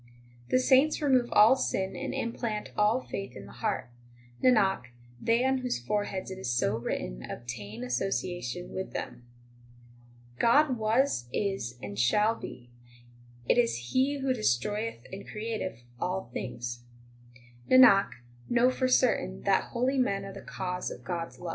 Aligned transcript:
22 0.49 0.49
The 0.49 0.59
saints 0.63 0.99
remove 1.01 1.29
all 1.31 1.55
sin 1.55 1.95
and 1.95 2.11
implant 2.11 2.71
all 2.75 3.01
faith 3.01 3.35
in 3.35 3.45
the 3.45 3.51
heart; 3.51 3.91
Nanak, 4.43 4.85
they 5.21 5.45
on 5.45 5.59
whose 5.59 5.77
foreheads 5.77 6.31
it 6.31 6.39
is 6.39 6.49
so 6.51 6.75
written 6.75 7.21
obtain 7.29 7.83
association 7.83 8.73
with 8.73 8.93
them. 8.93 9.23
23 10.39 10.39
God 10.39 10.77
was, 10.79 11.29
is, 11.31 11.77
and 11.83 11.99
shall 11.99 12.33
be; 12.33 12.71
it 13.47 13.59
is 13.59 13.91
He 13.93 14.17
who 14.17 14.33
destroyeth 14.33 15.05
and 15.13 15.23
createth 15.29 15.83
all 15.99 16.31
things. 16.33 16.79
Nanak, 17.69 18.09
know 18.49 18.71
for 18.71 18.87
certain 18.87 19.43
that 19.43 19.65
holy 19.65 19.99
men 19.99 20.25
are 20.25 20.33
the 20.33 20.41
cause 20.41 20.89
of 20.89 21.03
God 21.03 21.27
s 21.27 21.37
love. 21.37 21.49